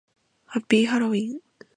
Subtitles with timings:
[0.45, 1.41] ハッピーハロウィン